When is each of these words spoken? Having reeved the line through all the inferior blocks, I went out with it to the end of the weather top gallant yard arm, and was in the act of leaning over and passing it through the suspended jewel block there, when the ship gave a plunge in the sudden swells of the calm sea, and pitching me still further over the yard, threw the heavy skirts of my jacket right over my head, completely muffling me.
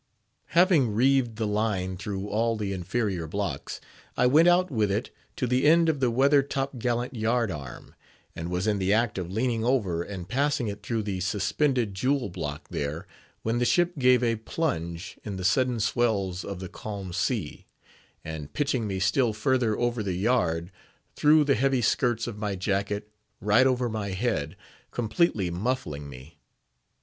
Having 0.57 0.95
reeved 0.95 1.35
the 1.35 1.45
line 1.45 1.95
through 1.95 2.27
all 2.27 2.55
the 2.57 2.73
inferior 2.73 3.27
blocks, 3.27 3.79
I 4.17 4.25
went 4.25 4.47
out 4.47 4.71
with 4.71 4.89
it 4.89 5.11
to 5.35 5.45
the 5.45 5.65
end 5.67 5.89
of 5.89 5.99
the 5.99 6.09
weather 6.09 6.41
top 6.41 6.79
gallant 6.79 7.13
yard 7.13 7.51
arm, 7.51 7.93
and 8.35 8.49
was 8.49 8.65
in 8.65 8.79
the 8.79 8.91
act 8.93 9.19
of 9.19 9.31
leaning 9.31 9.63
over 9.63 10.01
and 10.01 10.27
passing 10.27 10.67
it 10.69 10.81
through 10.81 11.03
the 11.03 11.19
suspended 11.19 11.93
jewel 11.93 12.29
block 12.29 12.69
there, 12.69 13.05
when 13.43 13.59
the 13.59 13.63
ship 13.65 13.95
gave 13.99 14.23
a 14.23 14.37
plunge 14.37 15.19
in 15.23 15.35
the 15.35 15.45
sudden 15.45 15.79
swells 15.79 16.43
of 16.43 16.59
the 16.59 16.67
calm 16.67 17.13
sea, 17.13 17.67
and 18.25 18.53
pitching 18.53 18.87
me 18.87 18.99
still 18.99 19.33
further 19.33 19.77
over 19.77 20.01
the 20.01 20.13
yard, 20.13 20.71
threw 21.15 21.43
the 21.43 21.53
heavy 21.53 21.83
skirts 21.83 22.25
of 22.25 22.39
my 22.39 22.55
jacket 22.55 23.11
right 23.39 23.67
over 23.67 23.87
my 23.87 24.09
head, 24.09 24.55
completely 24.89 25.51
muffling 25.51 26.09
me. 26.09 26.39